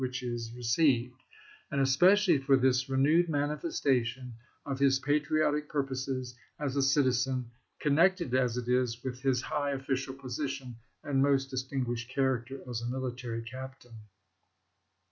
which 0.01 0.23
is 0.23 0.51
received; 0.57 1.21
and 1.69 1.79
especially 1.79 2.39
for 2.39 2.57
this 2.57 2.89
renewed 2.89 3.29
manifestation 3.29 4.33
of 4.65 4.79
his 4.79 4.97
patriotic 4.97 5.69
purposes 5.69 6.33
as 6.59 6.75
a 6.75 6.81
citizen, 6.81 7.45
connected 7.79 8.33
as 8.33 8.57
it 8.57 8.67
is 8.67 9.03
with 9.03 9.21
his 9.21 9.43
high 9.43 9.69
official 9.69 10.15
position 10.15 10.75
and 11.03 11.17
Gm?scott, 11.17 11.29
most 11.31 11.49
distinguished 11.51 12.09
character 12.09 12.61
as 12.67 12.81
a 12.81 12.87
military 12.87 13.43
captain." 13.43 13.93